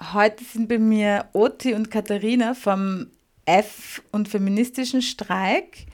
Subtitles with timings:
[0.00, 3.08] Heute sind bei mir Oti und Katharina vom
[3.44, 5.86] F- und feministischen Streik.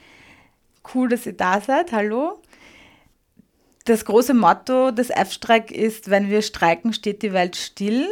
[0.95, 1.91] Cool, dass ihr da seid.
[1.91, 2.41] Hallo.
[3.85, 8.07] Das große Motto des F-Streik ist, wenn wir streiken, steht die Welt still.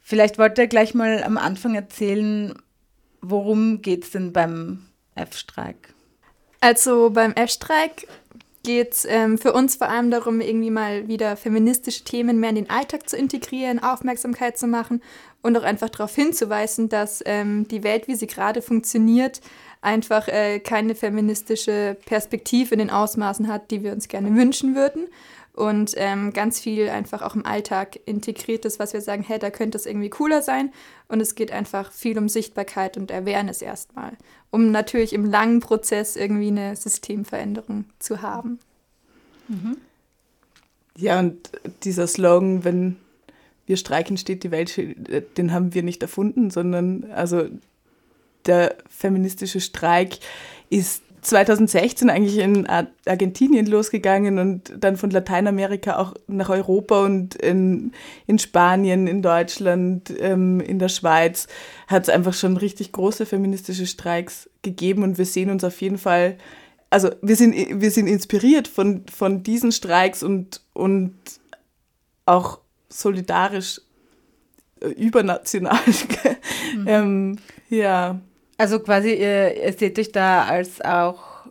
[0.00, 2.54] Vielleicht wollt ihr gleich mal am Anfang erzählen,
[3.22, 5.94] worum geht es denn beim F-Streik?
[6.60, 8.06] Also beim F-Streik
[8.62, 12.56] geht es ähm, für uns vor allem darum, irgendwie mal wieder feministische Themen mehr in
[12.56, 15.02] den Alltag zu integrieren, Aufmerksamkeit zu machen
[15.42, 19.40] und auch einfach darauf hinzuweisen, dass ähm, die Welt, wie sie gerade funktioniert,
[19.80, 25.08] einfach äh, keine feministische Perspektive in den Ausmaßen hat, die wir uns gerne wünschen würden.
[25.54, 29.50] Und ähm, ganz viel einfach auch im Alltag integriert ist, was wir sagen, hey, da
[29.50, 30.72] könnte es irgendwie cooler sein.
[31.08, 34.12] Und es geht einfach viel um Sichtbarkeit und Awareness erstmal,
[34.50, 38.60] um natürlich im langen Prozess irgendwie eine Systemveränderung zu haben.
[39.48, 39.76] Mhm.
[40.96, 41.50] Ja, und
[41.84, 42.96] dieser Slogan, wenn
[43.66, 44.74] wir streiken, steht die Welt,
[45.36, 47.44] den haben wir nicht erfunden, sondern also
[48.46, 50.18] der feministische Streik
[50.70, 57.92] ist 2016 eigentlich in Argentinien losgegangen und dann von Lateinamerika auch nach Europa und in,
[58.26, 61.46] in Spanien, in Deutschland, ähm, in der Schweiz
[61.86, 65.98] hat es einfach schon richtig große feministische Streiks gegeben und wir sehen uns auf jeden
[65.98, 66.38] Fall,
[66.90, 71.14] also wir sind, wir sind inspiriert von, von diesen Streiks und, und
[72.26, 73.80] auch solidarisch
[74.80, 75.78] äh, übernational.
[76.76, 76.88] mhm.
[76.88, 78.20] ähm, ja.
[78.58, 81.46] Also quasi, ihr, ihr seht euch da als auch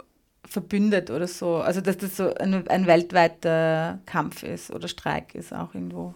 [0.45, 1.55] verbündet oder so.
[1.55, 6.13] Also dass das so ein, ein weltweiter Kampf ist oder Streik ist auch irgendwo.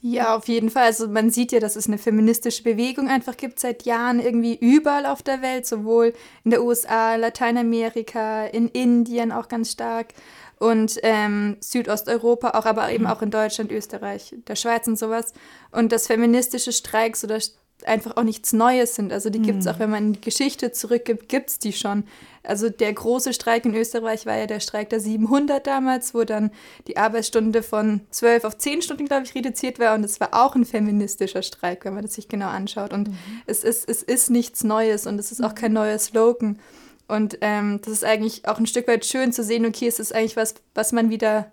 [0.00, 0.84] Ja, auf jeden Fall.
[0.84, 5.06] Also man sieht ja, dass es eine feministische Bewegung einfach gibt seit Jahren irgendwie überall
[5.06, 6.12] auf der Welt, sowohl
[6.44, 10.14] in der USA, Lateinamerika, in Indien auch ganz stark
[10.58, 15.32] und ähm, Südosteuropa, auch aber eben auch in Deutschland, Österreich, der Schweiz und sowas.
[15.72, 17.40] Und dass feministische Streiks oder
[17.84, 19.12] einfach auch nichts Neues sind.
[19.12, 19.70] Also die gibt es mhm.
[19.70, 22.04] auch, wenn man in die Geschichte zurückgibt, gibt es die schon.
[22.42, 26.50] Also der große Streik in Österreich war ja der Streik der 700 damals, wo dann
[26.86, 29.94] die Arbeitsstunde von 12 auf 10 Stunden, glaube ich, reduziert war.
[29.94, 32.92] Und es war auch ein feministischer Streik, wenn man das sich genau anschaut.
[32.92, 33.16] Und mhm.
[33.46, 36.58] es, ist, es ist nichts Neues und es ist auch kein neuer Slogan.
[37.06, 40.14] Und ähm, das ist eigentlich auch ein Stück weit schön zu sehen, okay, es ist
[40.14, 41.52] eigentlich was, was man wieder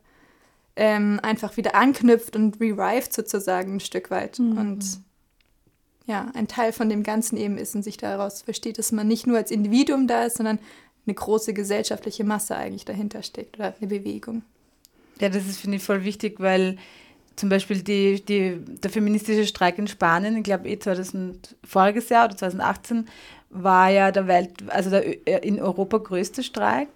[0.75, 4.39] ähm, einfach wieder anknüpft und revived sozusagen ein Stück weit.
[4.39, 4.57] Mhm.
[4.57, 4.85] Und
[6.07, 9.25] ja, ein Teil von dem Ganzen eben ist und sich daraus versteht, dass man nicht
[9.25, 10.59] nur als Individuum da ist, sondern
[11.05, 14.43] eine große gesellschaftliche Masse eigentlich dahinter steckt oder eine Bewegung.
[15.19, 16.77] Ja, das ist, finde ich, voll wichtig, weil
[17.35, 22.25] zum Beispiel die, die, der feministische Streik in Spanien, ich glaube eh 2000, voriges Jahr
[22.25, 23.07] oder 2018,
[23.49, 26.89] war ja der Welt, also der äh, in Europa größte Streik.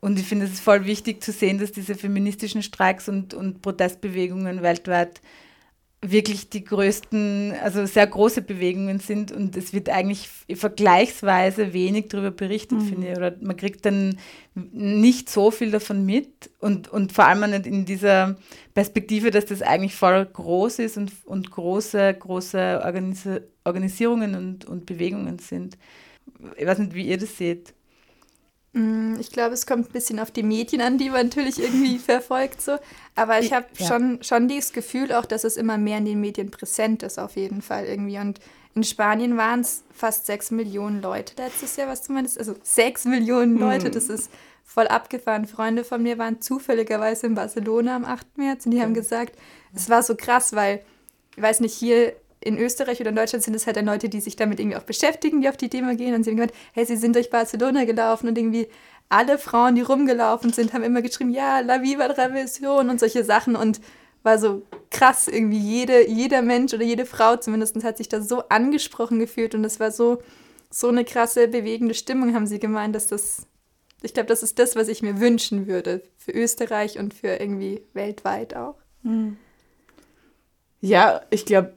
[0.00, 4.62] Und ich finde, es voll wichtig zu sehen, dass diese feministischen Streiks und, und Protestbewegungen
[4.62, 5.20] weltweit
[6.02, 12.30] wirklich die größten, also sehr große Bewegungen sind und es wird eigentlich vergleichsweise wenig darüber
[12.30, 12.86] berichtet, mhm.
[12.86, 13.16] finde ich.
[13.16, 14.18] Oder man kriegt dann
[14.54, 18.36] nicht so viel davon mit und, und vor allem nicht in dieser
[18.74, 23.26] Perspektive, dass das eigentlich voll groß ist und, und große, große Organis
[23.64, 25.76] Organisierungen und, und Bewegungen sind.
[26.56, 27.74] Ich weiß nicht, wie ihr das seht.
[28.76, 31.98] Mm, ich glaube, es kommt ein bisschen auf die Medien an, die man natürlich irgendwie
[31.98, 32.60] verfolgt.
[32.60, 32.76] So.
[33.14, 33.86] Aber ich habe ja.
[33.86, 37.36] schon, schon dieses Gefühl auch, dass es immer mehr in den Medien präsent ist, auf
[37.36, 38.18] jeden Fall irgendwie.
[38.18, 38.38] Und
[38.74, 42.38] in Spanien waren es fast sechs Millionen Leute letztes Jahr, was zumindest.
[42.38, 43.92] Also sechs Millionen Leute, hm.
[43.92, 44.30] das ist
[44.62, 45.46] voll abgefahren.
[45.46, 48.36] Freunde von mir waren zufälligerweise in Barcelona am 8.
[48.36, 49.38] März und die haben gesagt,
[49.74, 50.84] es war so krass, weil,
[51.34, 52.14] ich weiß nicht, hier
[52.46, 54.82] in Österreich oder in Deutschland sind es halt dann Leute, die sich damit irgendwie auch
[54.84, 57.84] beschäftigen, die auf die Demo gehen und sie haben gemeint, hey, sie sind durch Barcelona
[57.84, 58.68] gelaufen und irgendwie
[59.08, 63.56] alle Frauen, die rumgelaufen sind, haben immer geschrieben, ja, La Viva Revolution und solche Sachen
[63.56, 63.80] und
[64.22, 68.48] war so krass, irgendwie jede, jeder Mensch oder jede Frau zumindest hat sich da so
[68.48, 70.20] angesprochen gefühlt und es war so,
[70.68, 73.46] so eine krasse, bewegende Stimmung, haben sie gemeint, dass das,
[74.02, 77.82] ich glaube, das ist das, was ich mir wünschen würde für Österreich und für irgendwie
[77.92, 78.74] weltweit auch.
[79.02, 79.36] Hm.
[80.80, 81.75] Ja, ich glaube,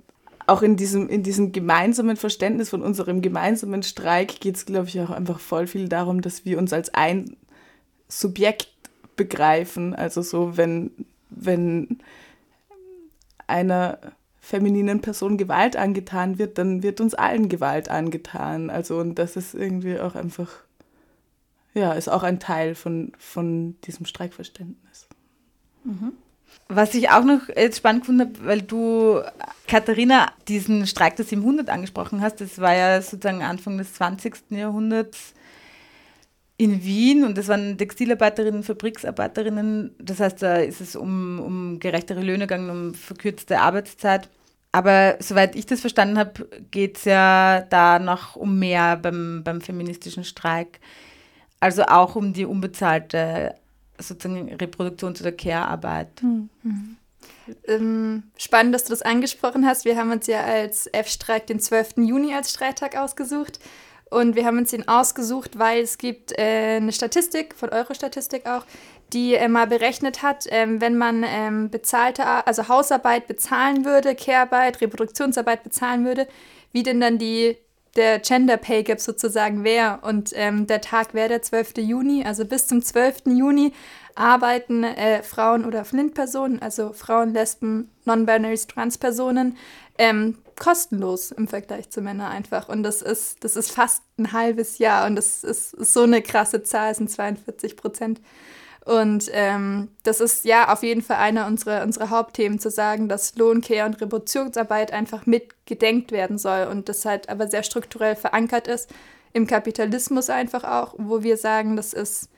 [0.50, 5.00] auch in diesem, in diesem gemeinsamen Verständnis von unserem gemeinsamen Streik geht es, glaube ich,
[5.00, 7.38] auch einfach voll viel darum, dass wir uns als ein
[8.07, 8.69] Subjekt
[9.16, 9.94] begreifen.
[9.94, 10.92] Also so, wenn,
[11.30, 12.00] wenn
[13.48, 14.00] einer
[14.40, 18.69] femininen Person Gewalt angetan wird, dann wird uns allen Gewalt angetan.
[18.69, 20.50] Also und das ist irgendwie auch einfach,
[21.74, 25.07] ja, ist auch ein Teil von, von diesem Streikverständnis.
[25.84, 26.13] Mhm.
[26.68, 29.22] Was ich auch noch jetzt spannend gefunden habe, weil du,
[29.68, 34.51] Katharina, diesen Streik der 700 angesprochen hast, das war ja sozusagen Anfang des 20.
[34.51, 35.34] Jahrhunderts
[36.57, 39.96] in Wien und das waren Textilarbeiterinnen, Fabriksarbeiterinnen.
[39.98, 44.30] Das heißt, da ist es um, um gerechtere Löhne gegangen, um verkürzte Arbeitszeit.
[44.72, 49.62] Aber soweit ich das verstanden habe, geht es ja da noch um mehr beim, beim
[49.62, 50.80] feministischen Streik.
[51.60, 53.56] Also auch um die unbezahlte
[54.00, 56.22] sozusagen Reproduktions- oder Care-Arbeit.
[56.22, 56.50] Mhm.
[57.68, 59.86] Ähm, spannend, dass du das angesprochen hast.
[59.86, 61.98] Wir haben uns ja als F-Streik den 12.
[61.98, 63.60] Juni als Streittag ausgesucht.
[64.10, 68.66] Und wir haben uns den ausgesucht, weil es gibt äh, eine Statistik, von Eurostatistik auch,
[69.13, 74.81] die äh, mal berechnet hat, ähm, wenn man ähm, bezahlte, also Hausarbeit bezahlen würde, Care-Arbeit,
[74.81, 76.28] Reproduktionsarbeit bezahlen würde,
[76.72, 77.57] wie denn dann die,
[77.95, 80.00] der Gender Pay Gap sozusagen wäre.
[80.01, 81.77] Und ähm, der Tag wäre der 12.
[81.77, 83.24] Juni, also bis zum 12.
[83.27, 83.74] Juni
[84.15, 89.57] arbeiten äh, Frauen oder Flint-Personen, also Frauen, Lesben, Non-Binaries, Trans-Personen,
[89.97, 92.68] ähm, kostenlos im Vergleich zu Männern einfach.
[92.68, 96.21] Und das ist, das ist fast ein halbes Jahr und das ist, ist so eine
[96.21, 98.19] krasse Zahl, sind 42 Prozent.
[98.86, 103.36] Und ähm, das ist ja auf jeden Fall einer unserer, unserer Hauptthemen, zu sagen, dass
[103.36, 108.90] Lohnkehr und Reproduktionsarbeit einfach mitgedenkt werden soll und das halt aber sehr strukturell verankert ist
[109.34, 112.30] im Kapitalismus einfach auch, wo wir sagen, das ist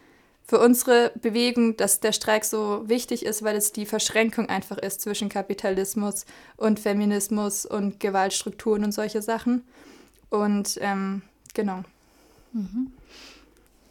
[0.45, 5.01] für unsere Bewegung, dass der Streik so wichtig ist, weil es die Verschränkung einfach ist
[5.01, 6.25] zwischen Kapitalismus
[6.57, 9.63] und Feminismus und Gewaltstrukturen und solche Sachen.
[10.29, 11.21] Und ähm,
[11.53, 11.83] genau.
[12.51, 12.91] Mhm.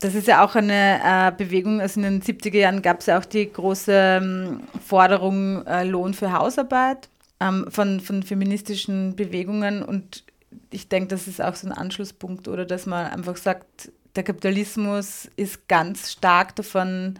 [0.00, 3.18] Das ist ja auch eine äh, Bewegung, also in den 70er Jahren gab es ja
[3.18, 10.24] auch die große ähm, Forderung äh, Lohn für Hausarbeit ähm, von, von feministischen Bewegungen und
[10.70, 15.28] ich denke, das ist auch so ein Anschlusspunkt oder dass man einfach sagt, der Kapitalismus
[15.36, 17.18] ist ganz stark davon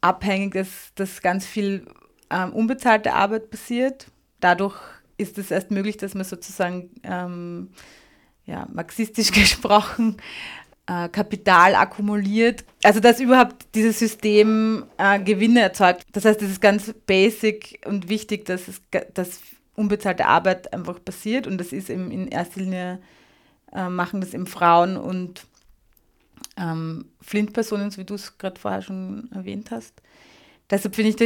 [0.00, 1.86] abhängig, dass, dass ganz viel
[2.30, 4.08] ähm, unbezahlte Arbeit passiert.
[4.40, 4.76] Dadurch
[5.16, 7.70] ist es erst möglich, dass man sozusagen ähm,
[8.44, 10.16] ja, marxistisch gesprochen
[10.92, 12.64] äh, Kapital akkumuliert.
[12.82, 16.04] Also dass überhaupt dieses System äh, Gewinne erzeugt.
[16.12, 18.82] Das heißt, es ist ganz basic und wichtig, dass, es,
[19.14, 19.40] dass
[19.74, 23.00] unbezahlte Arbeit einfach passiert und das ist eben in erster Linie
[23.72, 25.46] äh, machen das eben Frauen und
[26.58, 29.94] ähm, Flint-Personen, so wie du es gerade vorher schon erwähnt hast.
[30.70, 31.16] Deshalb finde ich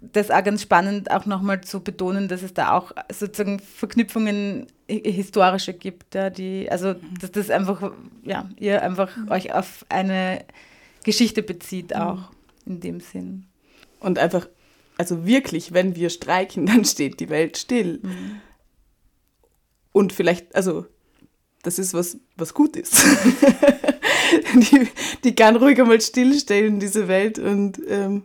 [0.00, 5.72] das auch ganz spannend, auch nochmal zu betonen, dass es da auch sozusagen Verknüpfungen historische
[5.72, 7.18] gibt, ja, die, also mhm.
[7.20, 7.92] dass das einfach,
[8.22, 9.30] ja, ihr einfach mhm.
[9.30, 10.44] euch auf eine
[11.04, 11.96] Geschichte bezieht mhm.
[11.96, 12.30] auch
[12.66, 13.46] in dem Sinn.
[14.00, 14.48] Und einfach,
[14.98, 18.00] also wirklich, wenn wir streiken, dann steht die Welt still.
[18.02, 18.40] Mhm.
[19.92, 20.86] Und vielleicht, also
[21.62, 22.94] das ist was, was gut ist.
[24.54, 24.88] die,
[25.22, 28.24] die kann ruhig einmal stillstellen, diese Welt, und, ähm,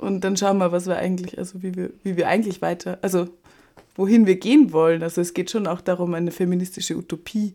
[0.00, 3.28] und dann schauen wir, was wir eigentlich, also wie wir, wie wir eigentlich weiter, also
[3.96, 5.02] wohin wir gehen wollen.
[5.02, 7.54] Also es geht schon auch darum, eine feministische Utopie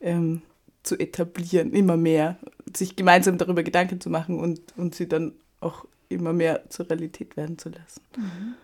[0.00, 0.42] ähm,
[0.82, 2.36] zu etablieren, immer mehr,
[2.76, 7.36] sich gemeinsam darüber Gedanken zu machen und, und sie dann auch immer mehr zur Realität
[7.36, 8.00] werden zu lassen.
[8.16, 8.54] Mhm.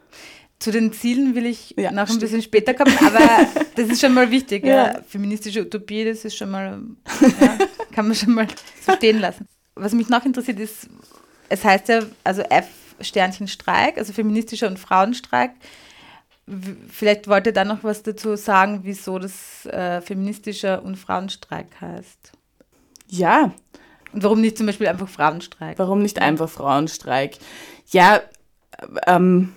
[0.59, 3.47] Zu den Zielen will ich ja, noch ein bisschen später kommen, aber
[3.77, 4.67] das ist schon mal wichtig.
[4.67, 4.93] Ja.
[4.93, 5.03] ja.
[5.07, 6.81] Feministische Utopie, das ist schon mal,
[7.93, 8.49] kann man schon mal
[8.85, 9.47] so stehen lassen.
[9.77, 10.89] Was mich noch interessiert ist,
[11.49, 12.67] es heißt ja, also F
[13.01, 15.53] Sternchen Streik, also feministischer und Frauenstreik.
[16.91, 22.33] Vielleicht wollt ihr da noch was dazu sagen, wieso das äh, feministischer und Frauenstreik heißt.
[23.09, 23.53] Ja.
[24.13, 25.79] Und warum nicht zum Beispiel einfach Frauenstreik?
[25.79, 27.39] Warum nicht einfach Frauenstreik?
[27.91, 28.23] Ja,
[29.07, 29.53] ähm,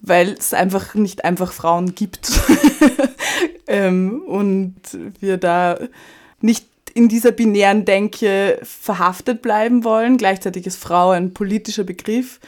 [0.00, 2.30] weil es einfach nicht einfach Frauen gibt.
[3.66, 4.76] ähm, und
[5.20, 5.78] wir da
[6.40, 10.16] nicht in dieser binären Denke verhaftet bleiben wollen.
[10.16, 12.40] Gleichzeitig ist Frau ein politischer Begriff,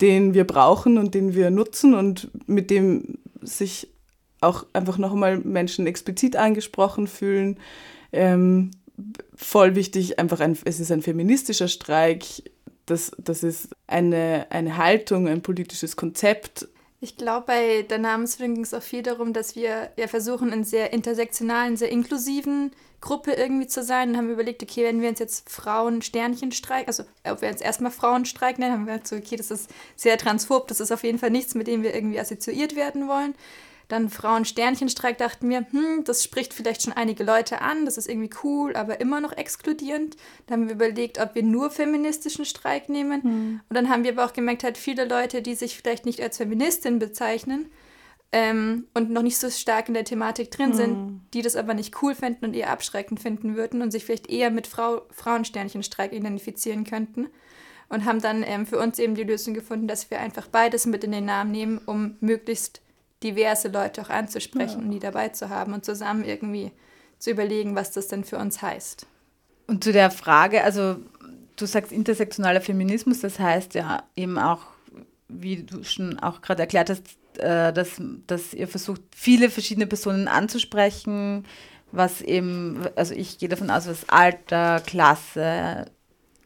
[0.00, 3.88] den wir brauchen und den wir nutzen und mit dem sich
[4.40, 7.58] auch einfach nochmal Menschen explizit angesprochen fühlen.
[8.12, 8.72] Ähm,
[9.34, 12.24] voll wichtig, einfach ein, es ist ein feministischer Streik,
[12.86, 16.66] das, das ist eine, eine Haltung, ein politisches Konzept,
[17.02, 20.62] ich glaube, bei der Namensfindung ging es auch viel darum, dass wir ja versuchen, in
[20.62, 24.12] sehr intersektionalen, sehr inklusiven Gruppe irgendwie zu sein.
[24.12, 28.60] Dann haben überlegt, okay, wenn wir uns jetzt Frauen-Sternchenstreik, also ob wir uns erstmal Frauenstreik
[28.60, 31.30] nennen, haben wir gesagt, so, okay, das ist sehr transphob, das ist auf jeden Fall
[31.30, 33.34] nichts, mit dem wir irgendwie assoziiert werden wollen.
[33.92, 38.30] Dann Frauen-Sternchenstreik dachten wir, hm, das spricht vielleicht schon einige Leute an, das ist irgendwie
[38.42, 40.16] cool, aber immer noch exkludierend.
[40.46, 43.22] Dann haben wir überlegt, ob wir nur feministischen Streik nehmen.
[43.22, 43.60] Hm.
[43.68, 46.38] Und dann haben wir aber auch gemerkt, halt viele Leute, die sich vielleicht nicht als
[46.38, 47.70] Feministin bezeichnen,
[48.34, 50.74] ähm, und noch nicht so stark in der Thematik drin mhm.
[50.74, 54.30] sind, die das aber nicht cool finden und eher abschreckend finden würden und sich vielleicht
[54.30, 57.28] eher mit Frau, Frauensternchenstreik identifizieren könnten.
[57.90, 61.04] Und haben dann ähm, für uns eben die Lösung gefunden, dass wir einfach beides mit
[61.04, 62.81] in den Namen nehmen, um möglichst
[63.22, 64.84] diverse Leute auch anzusprechen ja.
[64.84, 66.72] und die dabei zu haben und zusammen irgendwie
[67.18, 69.06] zu überlegen, was das denn für uns heißt.
[69.66, 70.96] Und zu der Frage, also
[71.56, 74.62] du sagst intersektionaler Feminismus, das heißt ja eben auch,
[75.28, 77.04] wie du schon auch gerade erklärt hast,
[77.38, 81.44] äh, dass, dass ihr versucht, viele verschiedene Personen anzusprechen,
[81.92, 85.86] was eben, also ich gehe davon aus, was Alter, Klasse,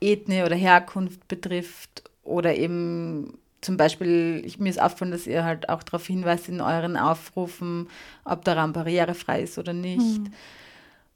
[0.00, 5.68] Ethnie oder Herkunft betrifft oder eben zum Beispiel, ich, mir ist aufgefallen, dass ihr halt
[5.68, 7.88] auch darauf hinweist in euren Aufrufen,
[8.24, 10.20] ob der Raum barrierefrei ist oder nicht.
[10.20, 10.32] Mhm.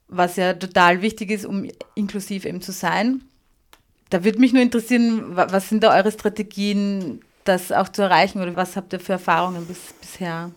[0.09, 3.23] Was ja total wichtig ist, um inklusiv eben zu sein.
[4.09, 8.56] Da würde mich nur interessieren, was sind da eure Strategien, das auch zu erreichen oder
[8.56, 10.50] was habt ihr für Erfahrungen bis, bisher?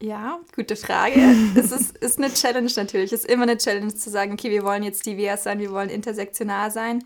[0.00, 1.20] Ja, gute Frage.
[1.54, 3.12] es ist, ist eine Challenge natürlich.
[3.12, 5.88] Es ist immer eine Challenge zu sagen, okay, wir wollen jetzt divers sein, wir wollen
[5.88, 7.04] intersektional sein.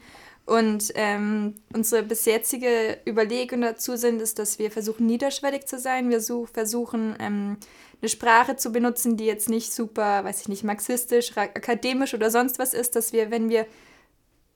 [0.51, 6.11] Und ähm, unsere bis jetzige Überlegung dazu sind, ist, dass wir versuchen, niederschwellig zu sein.
[6.11, 7.57] Wir such, versuchen, ähm,
[8.03, 12.59] eine Sprache zu benutzen, die jetzt nicht super, weiß ich nicht, marxistisch, akademisch oder sonst
[12.59, 13.65] was ist, dass wir, wenn wir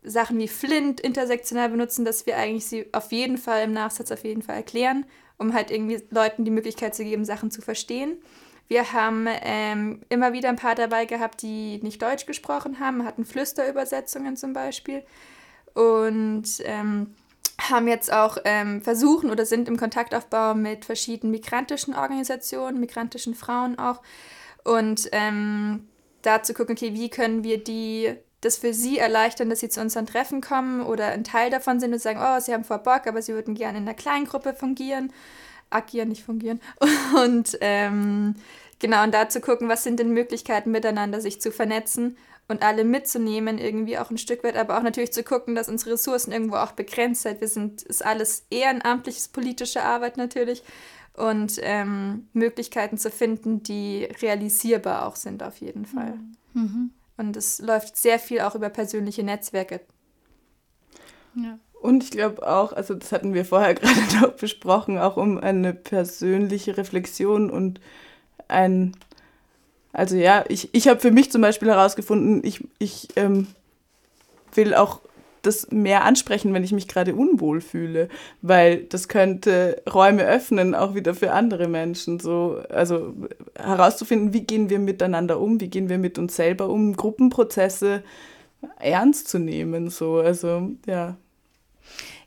[0.03, 4.25] Sachen wie Flint intersektional benutzen, dass wir eigentlich sie auf jeden Fall im Nachsatz auf
[4.25, 5.07] jeden Fall erklären,
[5.39, 8.21] um halt irgendwie Leuten die Möglichkeit zu geben, Sachen zu verstehen.
[8.67, 13.25] Wir haben ähm, immer wieder ein paar dabei gehabt, die nicht Deutsch gesprochen haben, hatten
[13.25, 15.05] Flüsterübersetzungen zum Beispiel
[15.75, 17.15] und ähm,
[17.61, 23.79] haben jetzt auch ähm, versuchen oder sind im Kontaktaufbau mit verschiedenen migrantischen Organisationen, migrantischen Frauen
[23.79, 24.01] auch.
[24.65, 25.89] Und ähm,
[26.23, 28.15] da zu gucken, okay, wie können wir die
[28.45, 31.93] das für sie erleichtern, dass sie zu unseren Treffen kommen oder ein Teil davon sind
[31.93, 34.53] und sagen, oh, sie haben vor Bock, aber sie würden gerne in einer kleinen Gruppe
[34.53, 35.13] fungieren.
[35.71, 36.61] Agieren, nicht fungieren.
[37.17, 38.35] Und ähm,
[38.79, 42.17] genau, und da zu gucken, was sind denn Möglichkeiten miteinander, sich zu vernetzen
[42.49, 45.93] und alle mitzunehmen, irgendwie auch ein Stück weit, aber auch natürlich zu gucken, dass unsere
[45.93, 47.41] Ressourcen irgendwo auch begrenzt sind.
[47.41, 50.63] Wir sind, ist alles ehrenamtliches politische Arbeit natürlich
[51.17, 56.19] und ähm, Möglichkeiten zu finden, die realisierbar auch sind auf jeden Fall.
[56.53, 56.91] Mhm.
[57.17, 59.81] Und es läuft sehr viel auch über persönliche Netzwerke.
[61.37, 61.59] Ja.
[61.81, 65.73] Und ich glaube auch, also das hatten wir vorher gerade noch besprochen, auch um eine
[65.73, 67.81] persönliche Reflexion und
[68.49, 68.97] ein
[69.95, 73.47] also ja, ich, ich habe für mich zum Beispiel herausgefunden, ich, ich ähm,
[74.55, 75.01] will auch
[75.43, 78.09] das mehr ansprechen, wenn ich mich gerade unwohl fühle,
[78.43, 82.19] weil das könnte Räume öffnen, auch wieder für andere Menschen.
[82.19, 83.15] So, also
[83.55, 88.03] herauszufinden, wie gehen wir miteinander um, wie gehen wir mit uns selber um, Gruppenprozesse
[88.81, 89.91] ernst zu nehmen.
[89.91, 91.17] So, also ja.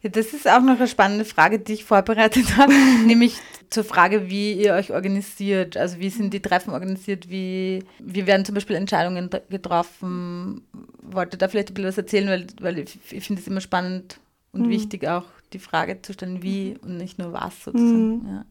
[0.03, 2.73] Ja, das ist auch noch eine spannende Frage, die ich vorbereitet habe,
[3.05, 5.77] nämlich zur Frage, wie ihr euch organisiert.
[5.77, 7.29] Also wie sind die Treffen organisiert?
[7.29, 10.61] Wie, wie werden zum Beispiel Entscheidungen getroffen?
[11.01, 14.19] Wollte da vielleicht ein bisschen was erzählen, weil, weil ich, ich finde es immer spannend
[14.51, 14.69] und mhm.
[14.69, 18.19] wichtig auch die Frage zu stellen, wie und nicht nur was sozusagen.
[18.19, 18.27] Mhm.
[18.27, 18.45] Ja.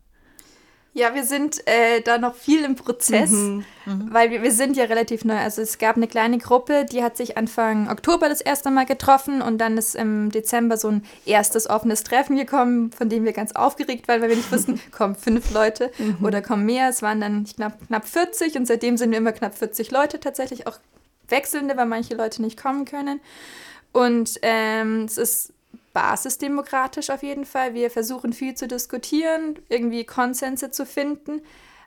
[0.96, 4.08] Ja, wir sind äh, da noch viel im Prozess, mhm, mhm.
[4.14, 5.36] weil wir, wir sind ja relativ neu.
[5.36, 9.42] Also es gab eine kleine Gruppe, die hat sich Anfang Oktober das erste Mal getroffen
[9.42, 13.52] und dann ist im Dezember so ein erstes offenes Treffen gekommen, von dem wir ganz
[13.52, 16.24] aufgeregt waren, weil wir nicht wussten, kommen fünf Leute mhm.
[16.24, 16.88] oder kommen mehr.
[16.88, 20.66] Es waren dann, glaube, knapp 40 und seitdem sind wir immer knapp 40 Leute tatsächlich,
[20.66, 20.78] auch
[21.28, 23.20] wechselnde, weil manche Leute nicht kommen können.
[23.92, 25.52] Und ähm, es ist
[25.96, 27.72] basisdemokratisch auf jeden Fall.
[27.72, 31.40] Wir versuchen viel zu diskutieren, irgendwie Konsense zu finden.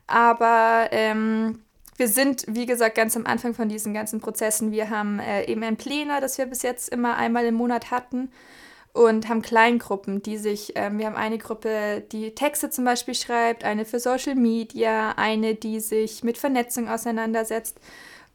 [0.08, 1.60] Aber ähm,
[1.96, 4.72] wir sind, wie gesagt, ganz am Anfang von diesen ganzen Prozessen.
[4.72, 8.32] Wir haben äh, eben ein Pläner, das wir bis jetzt immer einmal im Monat hatten
[8.94, 13.64] und haben Kleingruppen, die sich, ähm, wir haben eine Gruppe, die Texte zum Beispiel schreibt,
[13.64, 17.80] eine für Social Media, eine, die sich mit Vernetzung auseinandersetzt.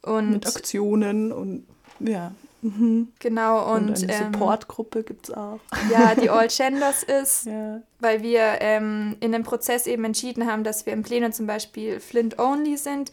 [0.03, 1.67] Und mit Aktionen und
[1.99, 2.33] ja.
[2.65, 3.13] Mhm.
[3.19, 5.61] Genau, und, und eine ähm, Supportgruppe gibt es auch.
[5.93, 7.83] Ja, die All Genders ist, ja.
[8.01, 12.01] weil wir ähm, in dem Prozess eben entschieden haben, dass wir im Plenum zum Beispiel
[12.01, 13.13] Flint-only sind,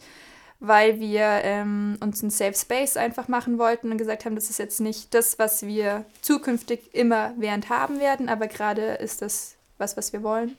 [0.58, 4.58] weil wir ähm, uns einen Safe Space einfach machen wollten und gesagt haben, das ist
[4.58, 9.98] jetzt nicht das, was wir zukünftig immer während haben werden, aber gerade ist das was,
[9.98, 10.56] was wir wollen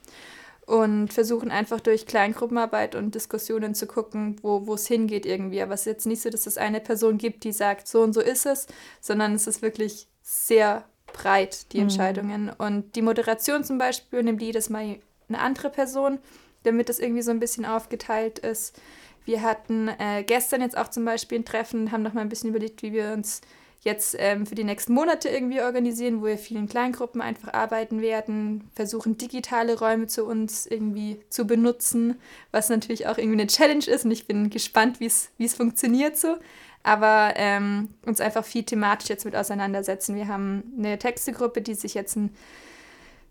[0.65, 5.61] und versuchen einfach durch Kleingruppenarbeit und Diskussionen zu gucken, wo es hingeht irgendwie.
[5.61, 8.13] Aber es ist jetzt nicht so, dass es eine Person gibt, die sagt, so und
[8.13, 8.67] so ist es,
[9.01, 11.83] sondern es ist wirklich sehr breit, die mhm.
[11.83, 12.49] Entscheidungen.
[12.49, 16.19] Und die Moderation zum Beispiel nimmt jedes Mal eine andere Person,
[16.63, 18.79] damit das irgendwie so ein bisschen aufgeteilt ist.
[19.25, 22.49] Wir hatten äh, gestern jetzt auch zum Beispiel ein Treffen, haben noch mal ein bisschen
[22.49, 23.41] überlegt, wie wir uns
[23.83, 28.01] jetzt ähm, für die nächsten Monate irgendwie organisieren, wo wir viel in Kleingruppen einfach arbeiten
[28.01, 32.15] werden, versuchen digitale Räume zu uns irgendwie zu benutzen,
[32.51, 36.37] was natürlich auch irgendwie eine Challenge ist und ich bin gespannt, wie es funktioniert so.
[36.85, 40.15] Aber ähm, uns einfach viel thematisch jetzt mit auseinandersetzen.
[40.15, 42.35] Wir haben eine Textegruppe, die sich jetzt ein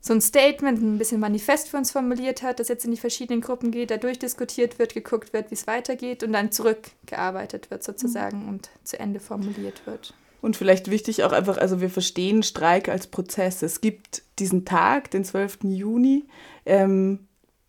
[0.05, 3.41] so ein Statement, ein bisschen Manifest für uns formuliert hat, das jetzt in die verschiedenen
[3.41, 8.43] Gruppen geht, da durchdiskutiert wird, geguckt wird, wie es weitergeht und dann zurückgearbeitet wird sozusagen
[8.43, 8.49] mhm.
[8.49, 10.13] und zu Ende formuliert wird.
[10.43, 13.63] Und vielleicht wichtig auch einfach, also wir verstehen Streik als Prozess.
[13.63, 15.61] Es gibt diesen Tag, den 12.
[15.63, 16.25] Juni,
[16.67, 17.21] ähm,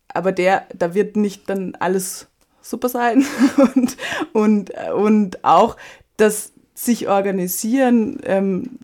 [0.08, 2.26] aber der, da wird nicht dann alles
[2.60, 3.24] super sein
[3.74, 3.96] und,
[4.32, 5.76] und, und auch
[6.16, 8.78] das sich organisieren, ähm,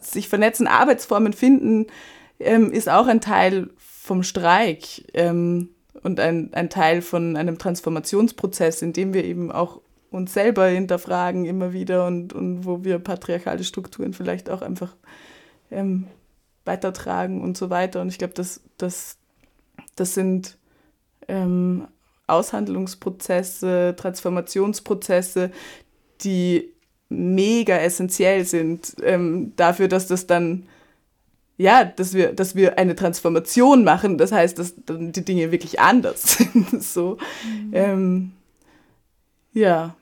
[0.00, 1.88] sich vernetzen, Arbeitsformen finden,
[2.38, 5.70] ähm, ist auch ein Teil vom Streik ähm,
[6.04, 9.80] und ein, ein Teil von einem Transformationsprozess, in dem wir eben auch
[10.16, 14.96] uns selber hinterfragen immer wieder und, und wo wir patriarchale Strukturen vielleicht auch einfach
[15.70, 16.06] ähm,
[16.64, 18.00] weitertragen und so weiter.
[18.00, 19.18] Und ich glaube, das, das,
[19.94, 20.56] das sind
[21.28, 21.86] ähm,
[22.26, 25.50] Aushandlungsprozesse, Transformationsprozesse,
[26.22, 26.72] die
[27.08, 30.66] mega essentiell sind ähm, dafür, dass das dann
[31.58, 34.18] ja, dass wir, dass wir eine Transformation machen.
[34.18, 36.82] Das heißt, dass dann die Dinge wirklich anders sind.
[36.82, 37.70] so, mhm.
[37.72, 38.32] ähm,
[39.52, 39.96] ja.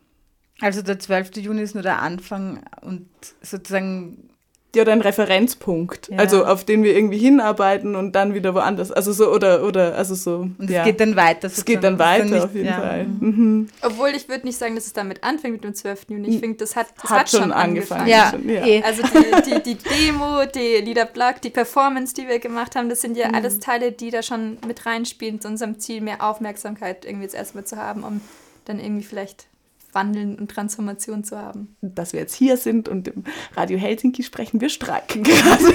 [0.64, 1.36] Also der 12.
[1.36, 3.06] Juni ist nur der Anfang und
[3.42, 4.30] sozusagen
[4.74, 6.16] ja, oder ein Referenzpunkt, ja.
[6.16, 10.14] also auf den wir irgendwie hinarbeiten und dann wieder woanders, also so oder oder also
[10.14, 10.48] so.
[10.56, 10.80] Und ja.
[10.80, 11.48] es geht dann weiter.
[11.48, 12.80] Es geht dann weiter nicht, auf jeden ja.
[12.80, 13.04] Fall.
[13.04, 13.68] Mhm.
[13.82, 16.06] Obwohl ich würde nicht sagen, dass es damit anfängt mit dem 12.
[16.08, 16.28] Juni.
[16.28, 18.10] Ich finde, das hat, das hat, hat schon, angefangen.
[18.10, 18.48] angefangen.
[18.48, 18.66] Ja.
[18.66, 18.82] Eh.
[18.82, 23.02] Also die, die, die Demo, die Lieder Black, die Performance, die wir gemacht haben, das
[23.02, 23.34] sind ja mhm.
[23.34, 27.64] alles Teile, die da schon mit reinspielen zu unserem Ziel, mehr Aufmerksamkeit irgendwie jetzt erstmal
[27.64, 28.22] zu haben, um
[28.64, 29.46] dann irgendwie vielleicht
[29.94, 31.76] Wandeln und Transformation zu haben.
[31.80, 33.24] Dass wir jetzt hier sind und im
[33.56, 35.74] Radio Helsinki sprechen, wir streiken gerade.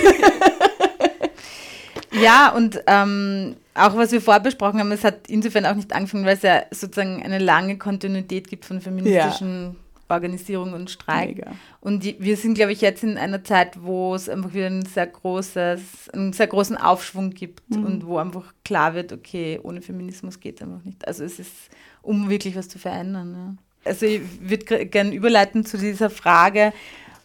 [2.22, 6.26] ja, und ähm, auch was wir vorher besprochen haben, es hat insofern auch nicht angefangen,
[6.26, 9.76] weil es ja sozusagen eine lange Kontinuität gibt von feministischen ja.
[10.10, 11.38] Organisation und Streik.
[11.38, 11.52] Mega.
[11.82, 14.86] Und die, wir sind, glaube ich, jetzt in einer Zeit, wo es einfach wieder ein
[14.86, 17.86] sehr großes, einen sehr großen Aufschwung gibt mhm.
[17.86, 21.08] und wo einfach klar wird, okay, ohne Feminismus geht es einfach nicht.
[21.08, 21.54] Also es ist,
[22.02, 23.34] um wirklich was zu verändern.
[23.34, 23.64] Ja.
[23.86, 26.74] Also ich würde gerne überleiten zu dieser Frage,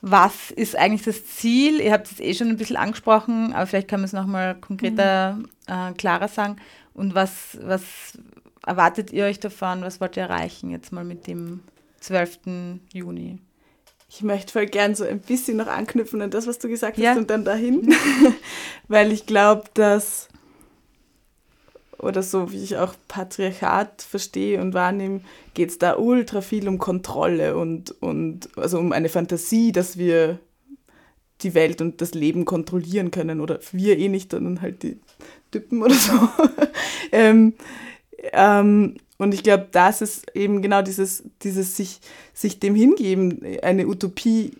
[0.06, 1.80] was ist eigentlich das Ziel?
[1.80, 5.34] Ihr habt es eh schon ein bisschen angesprochen, aber vielleicht kann man es nochmal konkreter,
[5.34, 5.48] mhm.
[5.66, 6.56] äh, klarer sagen.
[6.92, 7.82] Und was, was
[8.66, 9.82] erwartet ihr euch davon?
[9.82, 11.60] Was wollt ihr erreichen jetzt mal mit dem
[12.00, 12.38] 12.
[12.92, 13.38] Juni?
[14.10, 17.16] Ich möchte voll gern so ein bisschen noch anknüpfen an das, was du gesagt hast
[17.16, 17.94] und dann dahin,
[18.88, 20.28] weil ich glaube, dass
[21.98, 25.20] oder so wie ich auch Patriarchat verstehe und wahrnehme,
[25.54, 30.38] geht es da ultra viel um Kontrolle und, und also um eine Fantasie, dass wir
[31.42, 33.40] die Welt und das Leben kontrollieren können.
[33.40, 34.98] Oder wir eh nicht, sondern halt die
[35.50, 36.12] Typen oder so.
[37.12, 37.54] ähm,
[38.32, 42.00] ähm, und ich glaube, das ist eben genau dieses, dieses sich,
[42.32, 44.52] sich dem hingeben, eine Utopie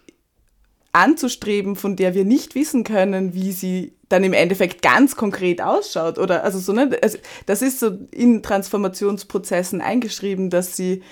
[0.95, 6.19] anzustreben, von der wir nicht wissen können, wie sie dann im Endeffekt ganz konkret ausschaut.
[6.19, 6.97] Oder also so, ne?
[7.03, 11.03] Also das ist so in Transformationsprozessen eingeschrieben, dass sie,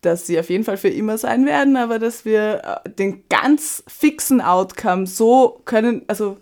[0.00, 3.84] dass sie auf jeden Fall für immer sein werden, aber dass wir äh, den ganz
[3.86, 6.38] fixen Outcome so können, also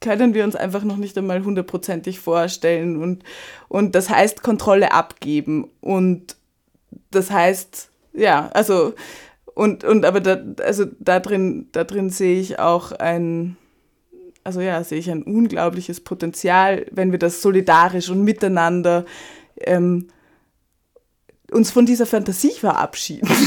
[0.00, 3.00] können wir uns einfach noch nicht einmal hundertprozentig vorstellen.
[3.00, 3.22] Und,
[3.68, 5.70] und das heißt Kontrolle abgeben.
[5.80, 6.36] Und
[7.10, 8.94] das heißt, ja, also
[9.54, 13.56] und, und aber da, also da drin, da drin sehe ich auch ein,
[14.44, 19.04] also ja, sehe ich ein unglaubliches Potenzial, wenn wir das solidarisch und miteinander
[19.60, 20.08] ähm,
[21.50, 23.28] uns von dieser Fantasie verabschieden.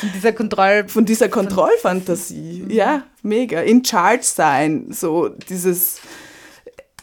[0.00, 0.88] Von dieser Kontroll...
[0.88, 2.64] Von dieser Kontrollfantasie.
[2.64, 2.70] Mhm.
[2.70, 3.60] Ja, mega.
[3.62, 4.88] In Charge sein.
[4.90, 6.00] So dieses,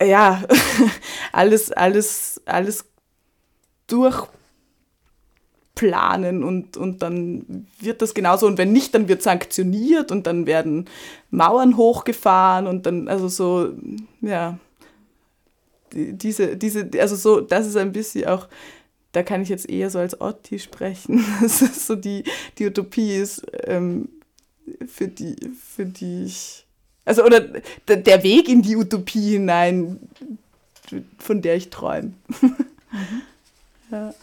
[0.01, 0.43] ja,
[1.31, 2.85] alles, alles, alles
[3.87, 4.27] durch
[5.75, 10.45] planen und, und dann wird das genauso und wenn nicht, dann wird sanktioniert und dann
[10.45, 10.87] werden
[11.31, 13.73] Mauern hochgefahren und dann, also so,
[14.21, 14.59] ja,
[15.91, 18.47] diese, diese, also so, das ist ein bisschen auch,
[19.13, 22.23] da kann ich jetzt eher so als Otti sprechen, das ist so die,
[22.59, 24.09] die Utopie ist, ähm,
[24.87, 26.65] für die, für die ich,
[27.03, 27.41] also oder
[27.87, 29.99] der Weg in die Utopie hinein,
[31.17, 32.13] von der ich träume.
[32.95, 33.23] Mhm.
[33.89, 34.13] ja.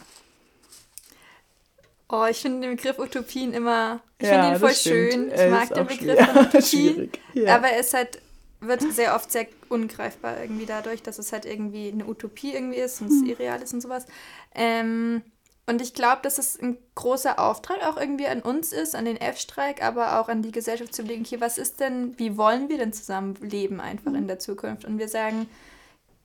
[2.11, 5.31] Oh, ich finde den Begriff Utopien immer, ich ja, finde ihn voll schön.
[5.31, 7.09] Ich mag den Begriff von Utopie.
[7.33, 7.55] Ja.
[7.55, 8.21] Aber es halt,
[8.59, 13.01] wird sehr oft sehr ungreifbar irgendwie dadurch, dass es halt irgendwie eine Utopie irgendwie ist
[13.01, 13.27] und es hm.
[13.27, 14.05] irreal ist und sowas.
[14.53, 15.21] Ähm,
[15.67, 19.15] und ich glaube, dass es ein großer Auftrag auch irgendwie an uns ist, an den
[19.15, 22.77] F-Streik, aber auch an die Gesellschaft zu überlegen, hier, was ist denn, wie wollen wir
[22.77, 24.83] denn zusammen leben einfach in der Zukunft?
[24.83, 25.47] Und wir sagen,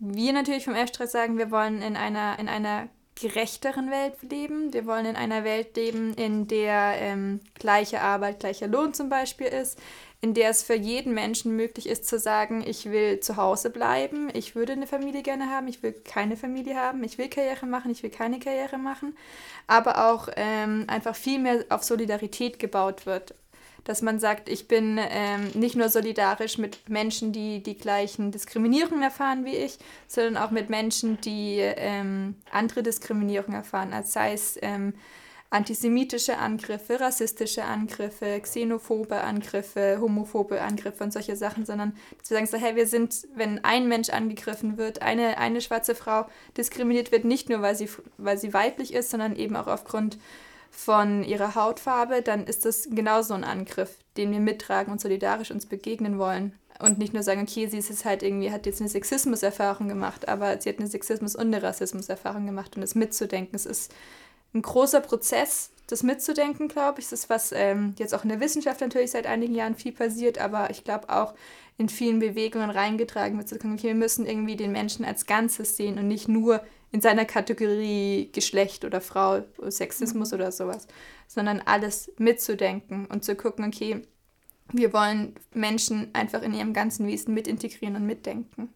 [0.00, 2.88] wir natürlich vom F-Streik sagen, wir wollen in einer, in einer
[3.20, 4.72] gerechteren Welt leben.
[4.72, 9.46] Wir wollen in einer Welt leben, in der ähm, gleiche Arbeit, gleicher Lohn zum Beispiel
[9.46, 9.78] ist,
[10.20, 14.28] in der es für jeden Menschen möglich ist zu sagen, ich will zu Hause bleiben,
[14.32, 17.90] ich würde eine Familie gerne haben, ich will keine Familie haben, ich will Karriere machen,
[17.90, 19.16] ich will keine Karriere machen,
[19.66, 23.34] aber auch ähm, einfach viel mehr auf Solidarität gebaut wird.
[23.86, 29.02] Dass man sagt, ich bin ähm, nicht nur solidarisch mit Menschen, die die gleichen Diskriminierungen
[29.02, 34.58] erfahren wie ich, sondern auch mit Menschen, die ähm, andere Diskriminierung erfahren, als sei es
[34.60, 34.92] ähm,
[35.50, 42.48] antisemitische Angriffe, rassistische Angriffe, xenophobe Angriffe, homophobe Angriffe und solche Sachen, sondern dass wir sagen
[42.48, 47.24] so, hey, wir sind, wenn ein Mensch angegriffen wird, eine, eine schwarze Frau diskriminiert wird,
[47.24, 50.18] nicht nur, weil sie, weil sie weiblich ist, sondern eben auch aufgrund
[50.76, 55.64] von ihrer Hautfarbe, dann ist das genauso ein Angriff, den wir mittragen und solidarisch uns
[55.64, 56.52] begegnen wollen.
[56.78, 60.28] Und nicht nur sagen, okay, sie ist jetzt halt irgendwie, hat jetzt eine Sexismuserfahrung gemacht,
[60.28, 63.56] aber sie hat eine Sexismus- und eine Rassismuserfahrung gemacht und das mitzudenken.
[63.56, 63.90] Es ist
[64.52, 67.08] ein großer Prozess, das mitzudenken, glaube ich.
[67.08, 70.36] Das ist was ähm, jetzt auch in der Wissenschaft natürlich seit einigen Jahren viel passiert,
[70.38, 71.34] aber ich glaube auch
[71.78, 73.50] in vielen Bewegungen reingetragen wird.
[73.52, 76.62] Okay, wir müssen irgendwie den Menschen als Ganzes sehen und nicht nur
[76.92, 80.38] in seiner Kategorie Geschlecht oder Frau, Sexismus mhm.
[80.38, 80.86] oder sowas,
[81.26, 84.02] sondern alles mitzudenken und zu gucken, okay,
[84.72, 88.70] wir wollen Menschen einfach in ihrem ganzen Wesen mit integrieren und mitdenken.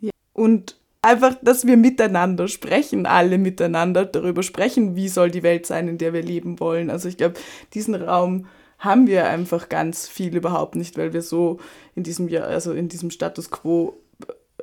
[0.00, 0.10] Ja.
[0.32, 5.88] Und einfach, dass wir miteinander sprechen, alle miteinander darüber sprechen, wie soll die Welt sein,
[5.88, 6.90] in der wir leben wollen.
[6.90, 7.34] Also ich glaube,
[7.74, 8.46] diesen Raum
[8.78, 11.58] haben wir einfach ganz viel überhaupt nicht, weil wir so
[11.94, 13.96] in diesem Jahr, also in diesem Status quo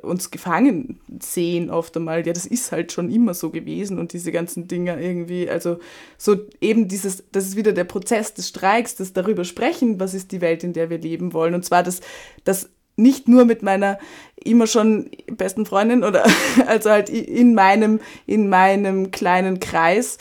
[0.04, 2.26] uns gefangen sehen oft einmal.
[2.26, 5.78] Ja, das ist halt schon immer so gewesen und diese ganzen Dinge irgendwie, also
[6.18, 10.32] so eben dieses, das ist wieder der Prozess des Streiks, das darüber sprechen, was ist
[10.32, 11.54] die Welt, in der wir leben wollen.
[11.54, 12.00] Und zwar das,
[12.44, 13.98] das nicht nur mit meiner
[14.36, 16.24] immer schon besten Freundin oder
[16.66, 20.18] also halt in meinem, in meinem kleinen Kreis,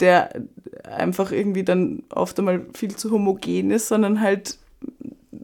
[0.00, 0.30] der
[0.84, 4.58] einfach irgendwie dann oft einmal viel zu homogen ist, sondern halt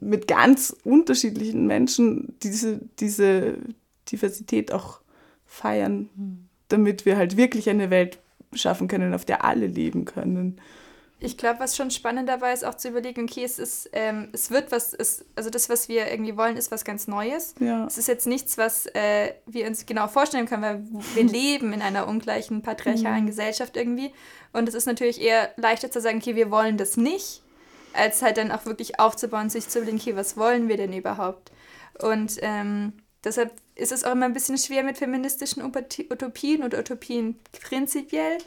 [0.01, 3.59] mit ganz unterschiedlichen Menschen diese, diese
[4.11, 5.01] Diversität auch
[5.47, 6.49] feiern, hm.
[6.69, 8.19] damit wir halt wirklich eine Welt
[8.53, 10.61] schaffen können, auf der alle leben können.
[11.23, 14.51] Ich glaube, was schon spannend dabei ist, auch zu überlegen, okay, es ist, ähm, es
[14.51, 17.55] wird was, ist, also das, was wir irgendwie wollen, ist was ganz Neues.
[17.61, 17.87] Ja.
[17.87, 20.83] Es ist jetzt nichts, was äh, wir uns genau vorstellen können, weil
[21.15, 23.29] wir leben in einer ungleichen patriarchalen mhm.
[23.29, 24.13] Gesellschaft irgendwie.
[24.55, 27.43] Und es ist natürlich eher leichter zu sagen, okay, wir wollen das nicht,
[27.95, 31.51] als halt dann auch wirklich aufzubauen, sich zu überlegen, okay, was wollen wir denn überhaupt?
[31.99, 37.39] Und ähm, deshalb ist es auch immer ein bisschen schwer mit feministischen Utopien oder Utopien
[37.63, 38.39] prinzipiell,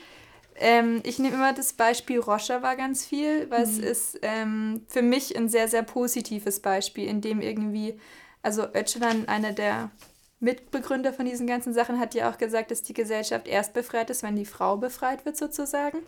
[0.55, 3.71] ähm, ich nehme immer das Beispiel Rojava ganz viel, weil mhm.
[3.71, 7.99] es ist ähm, für mich ein sehr, sehr positives Beispiel, in dem irgendwie,
[8.41, 9.89] also Öcalan, einer der
[10.43, 14.23] Mitbegründer von diesen ganzen Sachen, hat ja auch gesagt, dass die Gesellschaft erst befreit ist,
[14.23, 15.99] wenn die Frau befreit wird sozusagen.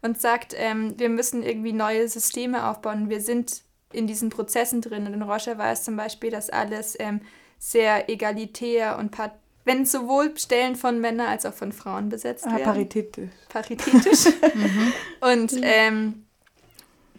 [0.00, 3.10] Und sagt, ähm, wir müssen irgendwie neue Systeme aufbauen.
[3.10, 5.06] Wir sind in diesen Prozessen drin.
[5.06, 7.20] Und in Rojava ist zum Beispiel, dass alles ähm,
[7.58, 9.32] sehr egalitär und part
[9.64, 12.64] wenn sowohl Stellen von Männern als auch von Frauen besetzt ah, werden.
[12.64, 13.30] Paritätisch.
[13.50, 14.24] Paritätisch.
[14.54, 14.92] mhm.
[15.20, 16.24] Und ähm,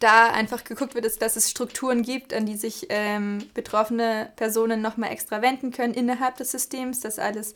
[0.02, 4.82] da einfach geguckt wird, ist, dass es Strukturen gibt, an die sich ähm, betroffene Personen
[4.82, 7.54] nochmal extra wenden können innerhalb des Systems, dass alles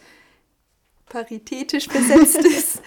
[1.07, 2.81] paritätisch besetzt ist.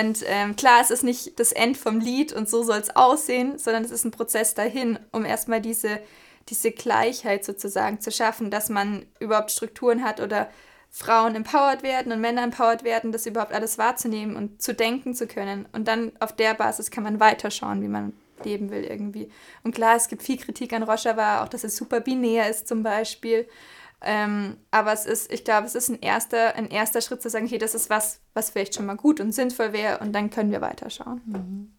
[0.00, 3.58] Und ähm, klar, es ist nicht das End vom Lied und so soll es aussehen,
[3.58, 6.00] sondern es ist ein Prozess dahin, um erstmal diese,
[6.48, 10.50] diese Gleichheit sozusagen zu schaffen, dass man überhaupt Strukturen hat oder
[10.90, 15.26] Frauen empowered werden und Männer empowered werden, das überhaupt alles wahrzunehmen und zu denken zu
[15.26, 15.66] können.
[15.72, 18.12] Und dann auf der Basis kann man weiterschauen, wie man
[18.44, 19.30] leben will irgendwie.
[19.62, 22.82] Und klar, es gibt viel Kritik an Rojava, auch dass es super binär ist zum
[22.82, 23.46] Beispiel.
[24.00, 27.46] Ähm, aber es ist, ich glaube, es ist ein erster, ein erster Schritt zu sagen,
[27.46, 30.50] okay, das ist was, was vielleicht schon mal gut und sinnvoll wäre und dann können
[30.50, 31.22] wir weiterschauen.
[31.24, 31.74] Mhm.